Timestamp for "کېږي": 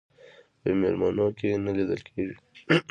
2.09-2.35